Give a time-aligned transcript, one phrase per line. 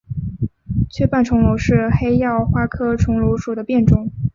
[0.89, 4.09] 缺瓣重楼是黑药花科重楼属的变种。